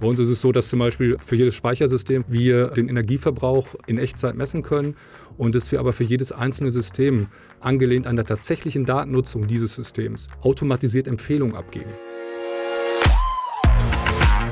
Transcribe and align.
Bei 0.00 0.08
uns 0.08 0.18
ist 0.18 0.28
es 0.28 0.40
so, 0.40 0.52
dass 0.52 0.68
zum 0.68 0.80
Beispiel 0.80 1.16
für 1.20 1.36
jedes 1.36 1.54
Speichersystem 1.54 2.24
wir 2.28 2.68
den 2.68 2.88
Energieverbrauch 2.88 3.74
in 3.86 3.98
Echtzeit 3.98 4.34
messen 4.34 4.62
können 4.62 4.96
und 5.38 5.54
dass 5.54 5.70
wir 5.72 5.80
aber 5.80 5.92
für 5.92 6.04
jedes 6.04 6.32
einzelne 6.32 6.70
System, 6.70 7.28
angelehnt 7.60 8.06
an 8.06 8.16
der 8.16 8.24
tatsächlichen 8.24 8.84
Datennutzung 8.84 9.46
dieses 9.46 9.74
Systems, 9.74 10.28
automatisiert 10.42 11.08
Empfehlungen 11.08 11.54
abgeben. 11.54 11.90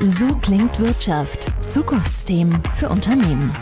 So 0.05 0.27
klingt 0.43 0.81
Wirtschaft. 0.81 1.47
Zukunftsthemen 1.69 2.61
für 2.75 2.89
Unternehmen. 2.89 3.53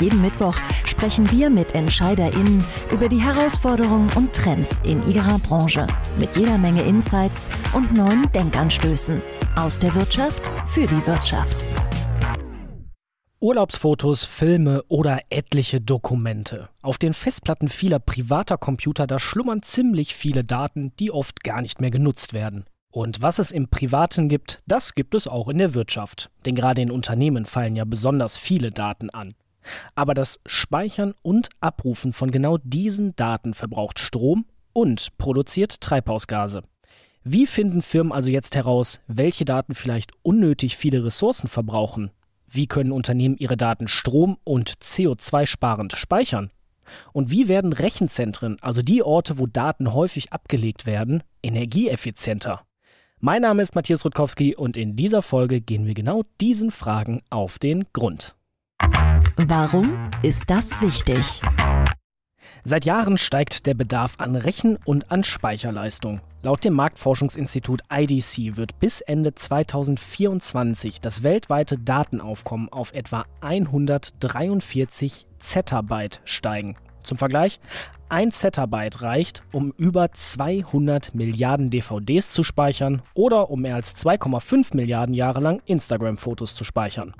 Jeden 0.00 0.20
Mittwoch 0.20 0.56
sprechen 0.84 1.30
wir 1.30 1.50
mit 1.50 1.74
EntscheiderInnen 1.74 2.64
über 2.90 3.08
die 3.08 3.20
Herausforderungen 3.20 4.10
und 4.16 4.32
Trends 4.32 4.80
in 4.86 5.06
ihrer 5.08 5.38
Branche. 5.38 5.86
Mit 6.18 6.34
jeder 6.36 6.58
Menge 6.58 6.82
Insights 6.82 7.48
und 7.74 7.94
neuen 7.94 8.22
Denkanstößen. 8.34 9.22
Aus 9.56 9.78
der 9.78 9.94
Wirtschaft 9.94 10.42
für 10.64 10.86
die 10.86 11.06
Wirtschaft. 11.06 11.62
Urlaubsfotos, 13.38 14.24
Filme 14.24 14.82
oder 14.88 15.20
etliche 15.28 15.78
Dokumente. 15.78 16.70
Auf 16.80 16.96
den 16.96 17.12
Festplatten 17.12 17.68
vieler 17.68 17.98
privater 17.98 18.56
Computer, 18.56 19.06
da 19.06 19.18
schlummern 19.18 19.62
ziemlich 19.62 20.14
viele 20.14 20.42
Daten, 20.42 20.96
die 20.98 21.10
oft 21.10 21.44
gar 21.44 21.60
nicht 21.60 21.82
mehr 21.82 21.90
genutzt 21.90 22.32
werden. 22.32 22.64
Und 22.90 23.20
was 23.20 23.38
es 23.38 23.52
im 23.52 23.68
Privaten 23.68 24.30
gibt, 24.30 24.62
das 24.66 24.94
gibt 24.94 25.14
es 25.14 25.28
auch 25.28 25.48
in 25.48 25.58
der 25.58 25.74
Wirtschaft. 25.74 26.30
Denn 26.46 26.54
gerade 26.54 26.80
in 26.80 26.90
Unternehmen 26.90 27.44
fallen 27.44 27.76
ja 27.76 27.84
besonders 27.84 28.38
viele 28.38 28.70
Daten 28.70 29.10
an. 29.10 29.34
Aber 29.94 30.14
das 30.14 30.40
Speichern 30.46 31.12
und 31.20 31.50
Abrufen 31.60 32.14
von 32.14 32.30
genau 32.30 32.56
diesen 32.56 33.14
Daten 33.16 33.52
verbraucht 33.52 33.98
Strom 33.98 34.46
und 34.72 35.18
produziert 35.18 35.82
Treibhausgase. 35.82 36.62
Wie 37.24 37.46
finden 37.46 37.82
Firmen 37.82 38.12
also 38.12 38.30
jetzt 38.30 38.56
heraus, 38.56 39.00
welche 39.06 39.44
Daten 39.44 39.74
vielleicht 39.74 40.10
unnötig 40.22 40.76
viele 40.76 41.04
Ressourcen 41.04 41.46
verbrauchen? 41.46 42.10
Wie 42.48 42.66
können 42.66 42.90
Unternehmen 42.90 43.36
ihre 43.36 43.56
Daten 43.56 43.86
strom- 43.86 44.38
und 44.42 44.72
CO2-sparend 44.82 45.92
speichern? 45.92 46.50
Und 47.12 47.30
wie 47.30 47.46
werden 47.46 47.72
Rechenzentren, 47.72 48.56
also 48.60 48.82
die 48.82 49.04
Orte, 49.04 49.38
wo 49.38 49.46
Daten 49.46 49.92
häufig 49.92 50.32
abgelegt 50.32 50.84
werden, 50.84 51.22
energieeffizienter? 51.44 52.62
Mein 53.20 53.42
Name 53.42 53.62
ist 53.62 53.76
Matthias 53.76 54.04
Rutkowski 54.04 54.56
und 54.56 54.76
in 54.76 54.96
dieser 54.96 55.22
Folge 55.22 55.60
gehen 55.60 55.86
wir 55.86 55.94
genau 55.94 56.24
diesen 56.40 56.72
Fragen 56.72 57.22
auf 57.30 57.60
den 57.60 57.84
Grund. 57.92 58.34
Warum 59.36 60.10
ist 60.24 60.50
das 60.50 60.80
wichtig? 60.82 61.40
Seit 62.64 62.84
Jahren 62.84 63.18
steigt 63.18 63.66
der 63.66 63.74
Bedarf 63.74 64.14
an 64.18 64.36
Rechen- 64.36 64.78
und 64.84 65.10
an 65.10 65.24
Speicherleistung. 65.24 66.20
Laut 66.42 66.64
dem 66.64 66.74
Marktforschungsinstitut 66.74 67.82
IDC 67.92 68.56
wird 68.56 68.80
bis 68.80 69.00
Ende 69.00 69.34
2024 69.34 71.00
das 71.00 71.22
weltweite 71.22 71.78
Datenaufkommen 71.78 72.68
auf 72.68 72.92
etwa 72.94 73.24
143 73.40 75.26
Zettabyte 75.38 76.20
steigen. 76.24 76.76
Zum 77.04 77.18
Vergleich, 77.18 77.60
ein 78.08 78.30
Zettabyte 78.30 79.02
reicht, 79.02 79.42
um 79.52 79.72
über 79.76 80.12
200 80.12 81.14
Milliarden 81.14 81.70
DVDs 81.70 82.32
zu 82.32 82.44
speichern 82.44 83.02
oder 83.14 83.50
um 83.50 83.62
mehr 83.62 83.74
als 83.74 83.96
2,5 83.96 84.76
Milliarden 84.76 85.14
Jahre 85.14 85.40
lang 85.40 85.62
Instagram-Fotos 85.66 86.54
zu 86.54 86.64
speichern. 86.64 87.14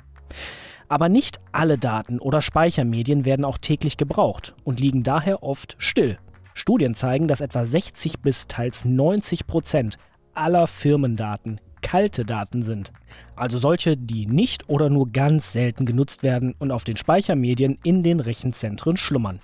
Aber 0.93 1.09
nicht 1.09 1.39
alle 1.51 1.79
Daten 1.79 2.19
oder 2.19 2.39
Speichermedien 2.39 3.25
werden 3.25 3.45
auch 3.45 3.57
täglich 3.57 3.97
gebraucht 3.97 4.53
und 4.63 4.79
liegen 4.79 5.01
daher 5.01 5.41
oft 5.41 5.73
still. 5.79 6.19
Studien 6.53 6.93
zeigen, 6.93 7.27
dass 7.27 7.41
etwa 7.41 7.65
60 7.65 8.19
bis 8.19 8.45
teils 8.45 8.85
90 8.85 9.47
Prozent 9.47 9.97
aller 10.35 10.67
Firmendaten 10.67 11.59
kalte 11.81 12.25
Daten 12.25 12.61
sind. 12.61 12.93
Also 13.35 13.57
solche, 13.57 13.97
die 13.97 14.27
nicht 14.27 14.69
oder 14.69 14.91
nur 14.91 15.11
ganz 15.11 15.51
selten 15.51 15.87
genutzt 15.87 16.21
werden 16.21 16.53
und 16.59 16.71
auf 16.71 16.83
den 16.83 16.97
Speichermedien 16.97 17.79
in 17.83 18.03
den 18.03 18.19
Rechenzentren 18.19 18.95
schlummern. 18.95 19.39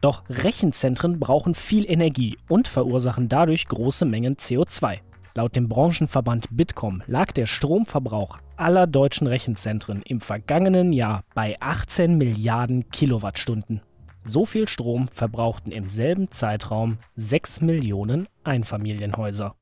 Doch 0.00 0.22
Rechenzentren 0.30 1.20
brauchen 1.20 1.54
viel 1.54 1.84
Energie 1.84 2.38
und 2.48 2.66
verursachen 2.66 3.28
dadurch 3.28 3.68
große 3.68 4.06
Mengen 4.06 4.36
CO2. 4.36 5.00
Laut 5.34 5.54
dem 5.54 5.68
Branchenverband 5.68 6.46
Bitkom 6.50 7.02
lag 7.06 7.32
der 7.32 7.44
Stromverbrauch 7.44 8.38
aller 8.58 8.86
deutschen 8.86 9.26
Rechenzentren 9.26 10.02
im 10.02 10.20
vergangenen 10.20 10.92
Jahr 10.92 11.22
bei 11.34 11.56
18 11.60 12.18
Milliarden 12.18 12.90
Kilowattstunden. 12.90 13.82
So 14.24 14.44
viel 14.44 14.68
Strom 14.68 15.08
verbrauchten 15.08 15.72
im 15.72 15.88
selben 15.88 16.30
Zeitraum 16.30 16.98
6 17.16 17.62
Millionen 17.62 18.28
Einfamilienhäuser. 18.44 19.54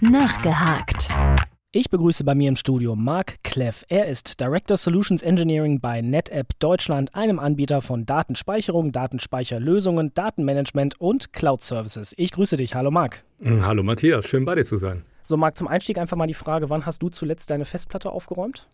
Nachgehakt. 0.00 1.08
Ich 1.70 1.90
begrüße 1.90 2.24
bei 2.24 2.34
mir 2.34 2.48
im 2.48 2.56
Studio 2.56 2.96
Mark 2.96 3.42
Kleff. 3.42 3.84
Er 3.88 4.06
ist 4.06 4.40
Director 4.40 4.78
Solutions 4.78 5.20
Engineering 5.20 5.80
bei 5.80 6.00
NetApp 6.00 6.58
Deutschland, 6.60 7.14
einem 7.14 7.38
Anbieter 7.38 7.82
von 7.82 8.06
Datenspeicherung, 8.06 8.90
Datenspeicherlösungen, 8.90 10.14
Datenmanagement 10.14 10.98
und 10.98 11.32
Cloud 11.34 11.62
Services. 11.62 12.14
Ich 12.16 12.32
grüße 12.32 12.56
dich. 12.56 12.74
Hallo 12.74 12.90
Mark. 12.90 13.22
Mm, 13.40 13.60
hallo 13.66 13.82
Matthias, 13.82 14.26
schön 14.26 14.46
bei 14.46 14.54
dir 14.54 14.64
zu 14.64 14.78
sein. 14.78 15.04
So, 15.28 15.36
Marc, 15.36 15.58
zum 15.58 15.68
Einstieg 15.68 15.98
einfach 15.98 16.16
mal 16.16 16.26
die 16.26 16.32
Frage, 16.32 16.70
wann 16.70 16.86
hast 16.86 17.02
du 17.02 17.10
zuletzt 17.10 17.50
deine 17.50 17.66
Festplatte 17.66 18.10
aufgeräumt? 18.10 18.66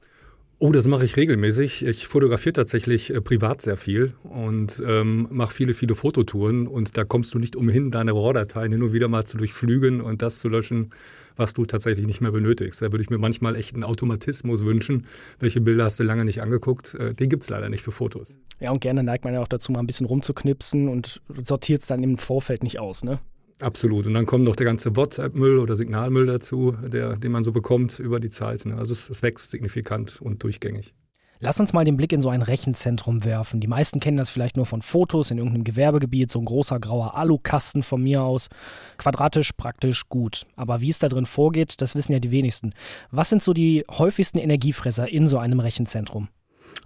Oh, 0.60 0.70
das 0.70 0.86
mache 0.86 1.04
ich 1.04 1.16
regelmäßig. 1.16 1.84
Ich 1.84 2.06
fotografiere 2.06 2.52
tatsächlich 2.52 3.12
äh, 3.12 3.20
privat 3.20 3.60
sehr 3.60 3.76
viel 3.76 4.14
und 4.22 4.80
ähm, 4.86 5.26
mache 5.32 5.52
viele, 5.52 5.74
viele 5.74 5.96
Fototouren. 5.96 6.68
Und 6.68 6.96
da 6.96 7.02
kommst 7.02 7.34
du 7.34 7.40
nicht 7.40 7.56
umhin, 7.56 7.90
deine 7.90 8.12
RAW-Dateien 8.12 8.70
hin 8.70 8.84
und 8.84 8.92
wieder 8.92 9.08
mal 9.08 9.24
zu 9.24 9.36
durchflügen 9.36 10.00
und 10.00 10.22
das 10.22 10.38
zu 10.38 10.48
löschen, 10.48 10.92
was 11.34 11.54
du 11.54 11.64
tatsächlich 11.64 12.06
nicht 12.06 12.20
mehr 12.20 12.30
benötigst. 12.30 12.80
Da 12.82 12.92
würde 12.92 13.02
ich 13.02 13.10
mir 13.10 13.18
manchmal 13.18 13.56
echt 13.56 13.74
einen 13.74 13.82
Automatismus 13.82 14.64
wünschen. 14.64 15.08
Welche 15.40 15.60
Bilder 15.60 15.82
hast 15.86 15.98
du 15.98 16.04
lange 16.04 16.24
nicht 16.24 16.40
angeguckt? 16.40 16.94
Äh, 16.94 17.14
den 17.14 17.30
gibt 17.30 17.42
es 17.42 17.50
leider 17.50 17.68
nicht 17.68 17.82
für 17.82 17.90
Fotos. 17.90 18.38
Ja, 18.60 18.70
und 18.70 18.80
gerne 18.80 19.02
neigt 19.02 19.24
man 19.24 19.34
ja 19.34 19.42
auch 19.42 19.48
dazu, 19.48 19.72
mal 19.72 19.80
ein 19.80 19.88
bisschen 19.88 20.06
rumzuknipsen 20.06 20.86
und 20.86 21.20
sortiert 21.42 21.82
es 21.82 21.88
dann 21.88 22.04
im 22.04 22.16
Vorfeld 22.16 22.62
nicht 22.62 22.78
aus, 22.78 23.02
ne? 23.02 23.16
Absolut. 23.60 24.06
Und 24.06 24.14
dann 24.14 24.26
kommt 24.26 24.44
noch 24.44 24.56
der 24.56 24.66
ganze 24.66 24.96
WhatsApp-Müll 24.96 25.58
oder 25.58 25.76
Signalmüll 25.76 26.26
dazu, 26.26 26.72
der, 26.82 27.16
den 27.16 27.32
man 27.32 27.44
so 27.44 27.52
bekommt 27.52 27.98
über 27.98 28.20
die 28.20 28.30
Zeit. 28.30 28.64
Ne? 28.66 28.76
Also 28.76 28.92
es, 28.92 29.08
es 29.08 29.22
wächst 29.22 29.50
signifikant 29.50 30.20
und 30.20 30.42
durchgängig. 30.42 30.94
Lass 31.40 31.60
uns 31.60 31.72
mal 31.72 31.84
den 31.84 31.96
Blick 31.96 32.12
in 32.12 32.22
so 32.22 32.30
ein 32.30 32.42
Rechenzentrum 32.42 33.24
werfen. 33.24 33.60
Die 33.60 33.66
meisten 33.66 34.00
kennen 34.00 34.16
das 34.16 34.30
vielleicht 34.30 34.56
nur 34.56 34.66
von 34.66 34.82
Fotos 34.82 35.30
in 35.30 35.38
irgendeinem 35.38 35.64
Gewerbegebiet, 35.64 36.30
so 36.30 36.38
ein 36.38 36.44
großer 36.44 36.80
grauer 36.80 37.16
Alukasten 37.16 37.82
von 37.82 38.02
mir 38.02 38.22
aus. 38.22 38.48
Quadratisch, 38.96 39.52
praktisch, 39.52 40.08
gut. 40.08 40.46
Aber 40.56 40.80
wie 40.80 40.90
es 40.90 40.98
da 40.98 41.08
drin 41.08 41.26
vorgeht, 41.26 41.82
das 41.82 41.94
wissen 41.94 42.12
ja 42.12 42.18
die 42.18 42.30
wenigsten. 42.30 42.72
Was 43.10 43.28
sind 43.28 43.42
so 43.42 43.52
die 43.52 43.84
häufigsten 43.90 44.38
Energiefresser 44.38 45.08
in 45.08 45.28
so 45.28 45.38
einem 45.38 45.60
Rechenzentrum? 45.60 46.28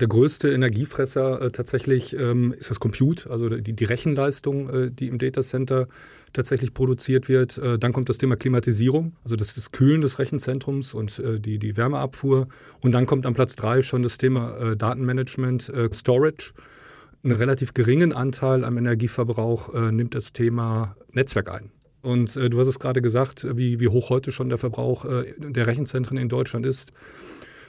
Der 0.00 0.06
größte 0.06 0.48
Energiefresser 0.50 1.42
äh, 1.42 1.50
tatsächlich 1.50 2.14
ähm, 2.14 2.52
ist 2.56 2.70
das 2.70 2.78
Compute, 2.78 3.30
also 3.30 3.48
die, 3.48 3.72
die 3.72 3.84
Rechenleistung, 3.84 4.70
äh, 4.70 4.90
die 4.92 5.08
im 5.08 5.18
Datacenter 5.18 5.88
tatsächlich 6.32 6.72
produziert 6.72 7.28
wird. 7.28 7.58
Äh, 7.58 7.78
dann 7.78 7.92
kommt 7.92 8.08
das 8.08 8.18
Thema 8.18 8.36
Klimatisierung, 8.36 9.16
also 9.24 9.34
das, 9.34 9.56
das 9.56 9.72
Kühlen 9.72 10.00
des 10.00 10.20
Rechenzentrums 10.20 10.94
und 10.94 11.18
äh, 11.18 11.40
die, 11.40 11.58
die 11.58 11.76
Wärmeabfuhr. 11.76 12.46
Und 12.80 12.92
dann 12.92 13.06
kommt 13.06 13.26
am 13.26 13.34
Platz 13.34 13.56
drei 13.56 13.82
schon 13.82 14.04
das 14.04 14.18
Thema 14.18 14.56
äh, 14.58 14.76
Datenmanagement, 14.76 15.68
äh, 15.70 15.88
Storage. 15.92 16.52
Einen 17.24 17.34
relativ 17.34 17.74
geringen 17.74 18.12
Anteil 18.12 18.64
am 18.64 18.78
Energieverbrauch 18.78 19.90
nimmt 19.90 20.14
das 20.14 20.32
Thema 20.32 20.96
Netzwerk 21.10 21.50
ein. 21.50 21.72
Und 22.00 22.36
du 22.36 22.60
hast 22.60 22.68
es 22.68 22.78
gerade 22.78 23.02
gesagt, 23.02 23.44
wie, 23.56 23.80
wie 23.80 23.88
hoch 23.88 24.08
heute 24.08 24.30
schon 24.30 24.48
der 24.48 24.56
Verbrauch 24.56 25.04
der 25.36 25.66
Rechenzentren 25.66 26.16
in 26.16 26.28
Deutschland 26.28 26.64
ist. 26.64 26.92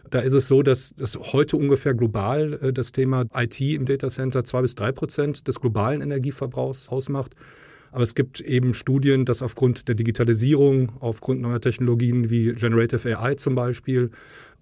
Da 0.09 0.20
ist 0.20 0.34
es 0.34 0.47
so, 0.47 0.64
dass 0.64 0.94
es 0.97 1.18
heute 1.18 1.58
ungefähr 1.58 1.94
global 1.94 2.59
äh, 2.62 2.74
das 2.74 2.92
Thema 2.92 3.25
IT 3.36 3.62
im 3.62 3.86
Datacenter 3.86 4.44
zwei 4.44 4.62
bis 4.62 4.75
drei 4.75 4.92
Prozent 4.92 5.47
des 5.47 5.59
globalen 5.59 6.02
Energieverbrauchs 6.02 6.90
ausmacht. 6.90 7.36
Aber 7.91 8.03
es 8.03 8.16
gibt 8.16 8.41
eben 8.41 8.73
Studien, 8.73 9.25
dass 9.25 9.41
aufgrund 9.41 9.88
der 9.88 9.95
Digitalisierung, 9.95 10.91
aufgrund 11.00 11.41
neuer 11.41 11.61
Technologien 11.61 12.29
wie 12.29 12.53
Generative 12.53 13.17
AI 13.17 13.35
zum 13.35 13.55
Beispiel, 13.55 14.11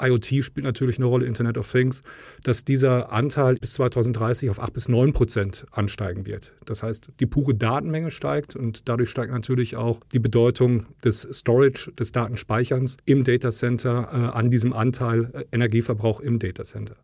IoT 0.01 0.43
spielt 0.43 0.63
natürlich 0.63 0.97
eine 0.97 1.05
Rolle, 1.05 1.25
Internet 1.25 1.57
of 1.57 1.71
Things, 1.71 2.03
dass 2.43 2.63
dieser 2.63 3.11
Anteil 3.11 3.55
bis 3.55 3.73
2030 3.73 4.49
auf 4.49 4.59
8 4.59 4.73
bis 4.73 4.89
9 4.89 5.13
Prozent 5.13 5.65
ansteigen 5.71 6.25
wird. 6.25 6.53
Das 6.65 6.83
heißt, 6.83 7.09
die 7.19 7.25
pure 7.25 7.55
Datenmenge 7.55 8.11
steigt 8.11 8.55
und 8.55 8.87
dadurch 8.87 9.09
steigt 9.09 9.31
natürlich 9.31 9.75
auch 9.75 9.99
die 10.13 10.19
Bedeutung 10.19 10.85
des 11.03 11.27
Storage, 11.31 11.91
des 11.93 12.11
Datenspeicherns 12.11 12.97
im 13.05 13.23
Datacenter 13.23 14.09
äh, 14.11 14.37
an 14.37 14.49
diesem 14.49 14.73
Anteil 14.73 15.31
äh, 15.33 15.45
Energieverbrauch 15.51 16.19
im 16.19 16.39
Datacenter. 16.39 16.95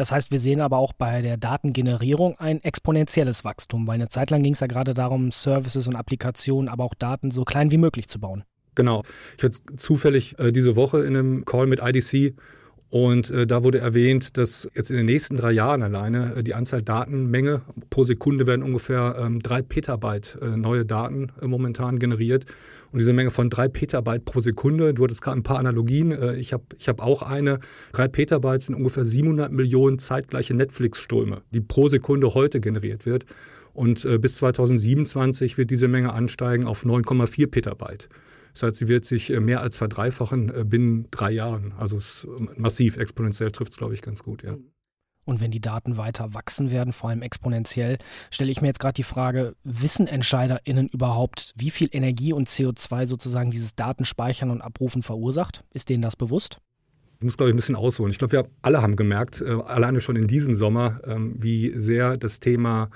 Das 0.00 0.12
heißt, 0.12 0.30
wir 0.30 0.38
sehen 0.38 0.62
aber 0.62 0.78
auch 0.78 0.94
bei 0.94 1.20
der 1.20 1.36
Datengenerierung 1.36 2.38
ein 2.38 2.62
exponentielles 2.62 3.44
Wachstum, 3.44 3.86
weil 3.86 3.96
eine 3.96 4.08
Zeit 4.08 4.30
lang 4.30 4.42
ging 4.42 4.54
es 4.54 4.60
ja 4.60 4.66
gerade 4.66 4.94
darum, 4.94 5.30
Services 5.30 5.86
und 5.88 5.94
Applikationen, 5.94 6.70
aber 6.70 6.84
auch 6.84 6.94
Daten 6.94 7.30
so 7.30 7.44
klein 7.44 7.70
wie 7.70 7.76
möglich 7.76 8.08
zu 8.08 8.18
bauen. 8.18 8.44
Genau. 8.74 9.02
Ich 9.36 9.42
war 9.42 9.50
zufällig 9.76 10.38
äh, 10.38 10.52
diese 10.52 10.74
Woche 10.74 11.00
in 11.00 11.14
einem 11.14 11.44
Call 11.44 11.66
mit 11.66 11.80
IDC 11.82 12.34
Und 12.90 13.30
äh, 13.30 13.46
da 13.46 13.62
wurde 13.62 13.78
erwähnt, 13.78 14.36
dass 14.36 14.68
jetzt 14.74 14.90
in 14.90 14.96
den 14.96 15.06
nächsten 15.06 15.36
drei 15.36 15.52
Jahren 15.52 15.82
alleine 15.82 16.34
äh, 16.34 16.42
die 16.42 16.54
Anzahl 16.54 16.82
Datenmenge 16.82 17.62
pro 17.88 18.02
Sekunde 18.02 18.48
werden 18.48 18.64
ungefähr 18.64 19.16
ähm, 19.16 19.38
drei 19.38 19.62
Petabyte 19.62 20.36
äh, 20.42 20.56
neue 20.56 20.84
Daten 20.84 21.30
äh, 21.40 21.46
momentan 21.46 22.00
generiert. 22.00 22.46
Und 22.90 22.98
diese 22.98 23.12
Menge 23.12 23.30
von 23.30 23.48
drei 23.48 23.68
Petabyte 23.68 24.24
pro 24.24 24.40
Sekunde, 24.40 24.92
du 24.92 25.04
hattest 25.04 25.22
gerade 25.22 25.38
ein 25.38 25.44
paar 25.44 25.60
Analogien, 25.60 26.10
äh, 26.10 26.34
ich 26.34 26.52
habe 26.52 26.64
ich 26.78 26.88
hab 26.88 27.00
auch 27.00 27.22
eine, 27.22 27.60
drei 27.92 28.08
Petabyte 28.08 28.62
sind 28.62 28.74
ungefähr 28.74 29.04
700 29.04 29.52
Millionen 29.52 30.00
zeitgleiche 30.00 30.54
Netflix-Ströme, 30.54 31.42
die 31.52 31.60
pro 31.60 31.86
Sekunde 31.86 32.34
heute 32.34 32.60
generiert 32.60 33.06
wird. 33.06 33.24
Und 33.72 34.04
äh, 34.04 34.18
bis 34.18 34.34
2027 34.36 35.58
wird 35.58 35.70
diese 35.70 35.86
Menge 35.86 36.12
ansteigen 36.12 36.66
auf 36.66 36.84
9,4 36.84 37.46
Petabyte. 37.46 38.08
Das 38.60 38.68
heißt, 38.68 38.76
sie 38.76 38.88
wird 38.88 39.06
sich 39.06 39.32
äh, 39.32 39.40
mehr 39.40 39.62
als 39.62 39.78
verdreifachen 39.78 40.54
äh, 40.54 40.64
binnen 40.64 41.08
drei 41.10 41.30
Jahren. 41.30 41.72
Also 41.78 41.96
es 41.96 42.28
massiv, 42.56 42.98
exponentiell 42.98 43.50
trifft 43.50 43.72
es, 43.72 43.78
glaube 43.78 43.94
ich, 43.94 44.02
ganz 44.02 44.22
gut, 44.22 44.42
ja. 44.42 44.56
Und 45.24 45.40
wenn 45.40 45.50
die 45.50 45.60
Daten 45.60 45.96
weiter 45.96 46.34
wachsen 46.34 46.70
werden, 46.70 46.92
vor 46.92 47.10
allem 47.10 47.22
exponentiell, 47.22 47.98
stelle 48.30 48.50
ich 48.50 48.60
mir 48.60 48.68
jetzt 48.68 48.80
gerade 48.80 48.94
die 48.94 49.02
Frage, 49.02 49.54
wissen 49.64 50.06
EntscheiderInnen 50.06 50.88
überhaupt, 50.88 51.54
wie 51.56 51.70
viel 51.70 51.88
Energie 51.92 52.32
und 52.32 52.48
CO2 52.48 53.06
sozusagen 53.06 53.50
dieses 53.50 53.74
Datenspeichern 53.76 54.50
und 54.50 54.60
Abrufen 54.60 55.02
verursacht? 55.02 55.64
Ist 55.72 55.88
denen 55.88 56.02
das 56.02 56.16
bewusst? 56.16 56.58
Ich 57.18 57.24
muss, 57.24 57.36
glaube 57.36 57.50
ich, 57.50 57.54
ein 57.54 57.56
bisschen 57.56 57.76
ausholen. 57.76 58.10
Ich 58.10 58.18
glaube, 58.18 58.32
wir 58.32 58.48
alle 58.62 58.82
haben 58.82 58.96
gemerkt, 58.96 59.40
äh, 59.40 59.50
alleine 59.50 60.00
schon 60.00 60.16
in 60.16 60.26
diesem 60.26 60.54
Sommer, 60.54 61.00
ähm, 61.04 61.34
wie 61.38 61.78
sehr 61.78 62.16
das 62.16 62.40
Thema 62.40 62.90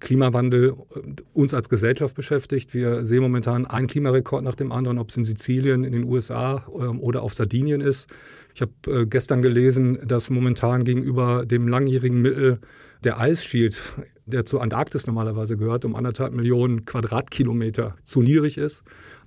Klimawandel 0.00 0.74
äh, 0.94 1.00
uns 1.32 1.54
als 1.54 1.68
Gesellschaft 1.68 2.14
beschäftigt. 2.14 2.74
Wir 2.74 3.04
sehen 3.04 3.22
momentan 3.22 3.66
einen 3.66 3.86
Klimarekord 3.86 4.44
nach 4.44 4.54
dem 4.54 4.72
anderen, 4.72 4.98
ob 4.98 5.10
es 5.10 5.16
in 5.16 5.24
Sizilien, 5.24 5.84
in 5.84 5.92
den 5.92 6.04
USA 6.04 6.64
ähm, 6.78 7.00
oder 7.00 7.22
auf 7.22 7.34
Sardinien 7.34 7.80
ist. 7.80 8.08
Ich 8.54 8.62
habe 8.62 8.72
äh, 9.02 9.06
gestern 9.06 9.42
gelesen, 9.42 9.98
dass 10.06 10.30
momentan 10.30 10.84
gegenüber 10.84 11.46
dem 11.46 11.68
langjährigen 11.68 12.20
Mittel 12.20 12.58
der 13.04 13.20
Eisschild, 13.20 13.82
der 14.26 14.44
zur 14.44 14.62
Antarktis 14.62 15.06
normalerweise 15.06 15.56
gehört, 15.56 15.84
um 15.84 15.94
anderthalb 15.94 16.32
Millionen 16.32 16.84
Quadratkilometer 16.84 17.96
zu 18.02 18.22
niedrig 18.22 18.58
ist. 18.58 18.82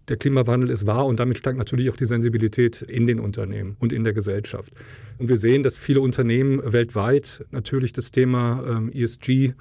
Der 0.08 0.18
Klimawandel 0.18 0.70
ist 0.70 0.88
wahr 0.88 1.06
und 1.06 1.20
damit 1.20 1.38
steigt 1.38 1.58
natürlich 1.58 1.90
auch 1.90 1.96
die 1.96 2.06
Sensibilität 2.06 2.82
in 2.82 3.06
den 3.08 3.20
Unternehmen 3.20 3.78
und 3.80 3.94
in 3.94 4.04
der 4.04 4.14
Gesellschaft. 4.14 4.74
Und 5.20 5.30
wir 5.30 5.38
sehen, 5.38 5.64
dass 5.64 5.78
viele 5.78 6.02
Unternehmen 6.02 6.62
weltweit 6.66 7.46
natürlich 7.52 7.94
das 7.94 8.12
Thema 8.12 8.64
ähm, 8.68 8.92
ESG 8.92 9.54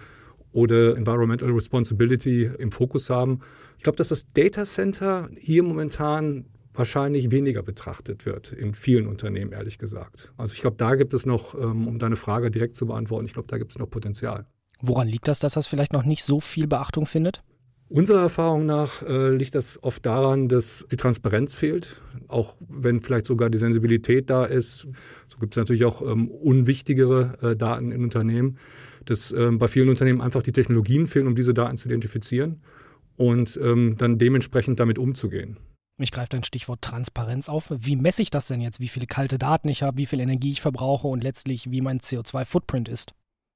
oder 0.52 0.96
Environmental 0.96 1.50
Responsibility 1.50 2.50
im 2.58 2.72
Fokus 2.72 3.10
haben. 3.10 3.40
Ich 3.78 3.84
glaube, 3.84 3.96
dass 3.96 4.08
das 4.08 4.32
Data 4.32 4.64
Center 4.64 5.30
hier 5.38 5.62
momentan 5.62 6.46
wahrscheinlich 6.74 7.30
weniger 7.30 7.62
betrachtet 7.62 8.26
wird 8.26 8.52
in 8.52 8.74
vielen 8.74 9.06
Unternehmen, 9.06 9.52
ehrlich 9.52 9.78
gesagt. 9.78 10.32
Also 10.36 10.54
ich 10.54 10.60
glaube, 10.60 10.76
da 10.76 10.94
gibt 10.94 11.14
es 11.14 11.26
noch, 11.26 11.54
ähm, 11.54 11.88
um 11.88 11.98
deine 11.98 12.16
Frage 12.16 12.50
direkt 12.50 12.76
zu 12.76 12.86
beantworten, 12.86 13.26
ich 13.26 13.32
glaube, 13.32 13.48
da 13.48 13.58
gibt 13.58 13.72
es 13.72 13.78
noch 13.78 13.90
Potenzial. 13.90 14.46
Woran 14.80 15.08
liegt 15.08 15.28
das, 15.28 15.40
dass 15.40 15.54
das 15.54 15.66
vielleicht 15.66 15.92
noch 15.92 16.04
nicht 16.04 16.24
so 16.24 16.40
viel 16.40 16.66
Beachtung 16.66 17.06
findet? 17.06 17.42
Unserer 17.88 18.20
Erfahrung 18.20 18.66
nach 18.66 19.02
äh, 19.02 19.30
liegt 19.34 19.56
das 19.56 19.82
oft 19.82 20.06
daran, 20.06 20.48
dass 20.48 20.86
die 20.92 20.96
Transparenz 20.96 21.56
fehlt, 21.56 22.00
auch 22.28 22.56
wenn 22.68 23.00
vielleicht 23.00 23.26
sogar 23.26 23.50
die 23.50 23.58
Sensibilität 23.58 24.30
da 24.30 24.44
ist. 24.44 24.86
So 25.26 25.38
gibt 25.40 25.54
es 25.54 25.56
natürlich 25.56 25.84
auch 25.84 26.00
ähm, 26.00 26.28
unwichtigere 26.28 27.36
äh, 27.42 27.56
Daten 27.56 27.90
in 27.90 28.04
Unternehmen 28.04 28.58
dass 29.04 29.32
ähm, 29.32 29.58
bei 29.58 29.68
vielen 29.68 29.88
Unternehmen 29.88 30.20
einfach 30.20 30.42
die 30.42 30.52
Technologien 30.52 31.06
fehlen, 31.06 31.26
um 31.26 31.34
diese 31.34 31.54
Daten 31.54 31.76
zu 31.76 31.88
identifizieren 31.88 32.60
und 33.16 33.58
ähm, 33.62 33.96
dann 33.98 34.18
dementsprechend 34.18 34.80
damit 34.80 34.98
umzugehen. 34.98 35.56
Ich 35.98 36.12
greife 36.12 36.30
dein 36.30 36.44
Stichwort 36.44 36.80
Transparenz 36.80 37.48
auf. 37.50 37.66
Wie 37.70 37.96
messe 37.96 38.22
ich 38.22 38.30
das 38.30 38.46
denn 38.46 38.60
jetzt? 38.60 38.80
Wie 38.80 38.88
viele 38.88 39.06
kalte 39.06 39.36
Daten 39.36 39.68
ich 39.68 39.82
habe, 39.82 39.98
wie 39.98 40.06
viel 40.06 40.20
Energie 40.20 40.52
ich 40.52 40.62
verbrauche 40.62 41.08
und 41.08 41.22
letztlich 41.22 41.70
wie 41.70 41.82
mein 41.82 42.00
CO2-Footprint 42.00 42.88
ist? 42.88 43.12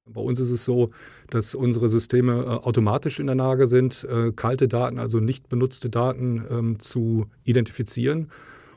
Bei 0.07 0.21
uns 0.21 0.39
ist 0.39 0.51
es 0.51 0.67
so, 0.67 0.91
dass 1.31 1.55
unsere 1.55 1.89
Systeme 1.89 2.33
äh, 2.33 2.47
automatisch 2.47 3.21
in 3.21 3.27
der 3.27 3.37
Lage 3.37 3.67
sind, 3.67 4.05
äh, 4.05 4.33
kalte 4.33 4.69
Daten, 4.69 4.99
also 4.99 5.19
nicht 5.19 5.49
benutzte 5.49 5.89
Daten 5.89 6.45
ähm, 6.51 6.79
zu 6.79 7.27
identifizieren. 7.45 8.31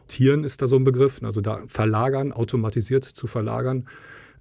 Tieren 0.08 0.46
ist 0.46 0.62
da 0.62 0.68
so 0.68 0.78
ein 0.78 0.86
Begriff, 0.86 1.22
also 1.22 1.42
da 1.42 1.64
verlagern, 1.68 2.32
automatisiert 2.32 3.04
zu 3.04 3.28
verlagern 3.28 3.86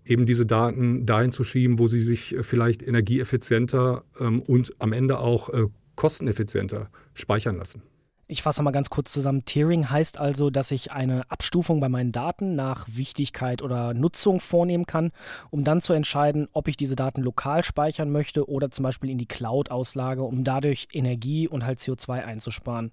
eben 0.07 0.27
diese 0.27 0.47
Daten 0.47 1.05
dahin 1.05 1.33
zu 1.33 1.45
schieben, 1.45 1.79
wo 1.79 1.89
sie 1.89 2.01
sich 2.01 2.35
äh, 2.35 2.43
vielleicht 2.43 2.83
energieeffizienter 2.83 4.05
ähm, 4.21 4.41
und 4.43 4.73
am 4.79 4.93
Ende 4.93 5.19
auch 5.19 5.51
äh, 5.51 5.67
kosteneffizienter 5.97 6.91
speichern 7.15 7.57
lassen. 7.57 7.83
Ich 8.29 8.43
fasse 8.43 8.63
mal 8.65 8.73
ganz 8.73 8.91
kurz 8.91 9.13
zusammen. 9.13 9.45
Tiering 9.45 9.89
heißt 9.89 10.19
also, 10.19 10.51
dass 10.51 10.73
ich 10.73 10.91
eine 10.91 11.31
Abstufung 11.31 11.79
bei 11.79 11.89
meinen 11.89 12.11
Daten 12.11 12.57
nach 12.57 12.85
Wichtigkeit 12.91 13.63
oder 13.63 13.95
Nutzung 13.95 14.41
vornehmen 14.41 14.85
kann, 14.85 15.13
um 15.51 15.63
dann 15.63 15.81
zu 15.81 15.93
entscheiden, 15.93 16.49
ob 16.53 16.67
ich 16.67 16.77
diese 16.77 16.97
Daten 16.97 17.23
lokal 17.23 17.63
speichern 17.63 18.11
möchte 18.11 18.49
oder 18.49 18.73
zum 18.73 18.83
Beispiel 18.83 19.11
in 19.11 19.19
die 19.19 19.27
Cloud 19.27 19.71
auslage, 19.71 20.23
um 20.23 20.43
dadurch 20.43 20.89
Energie 20.93 21.47
und 21.47 21.65
halt 21.65 21.79
CO2 21.79 22.25
einzusparen. 22.25 22.91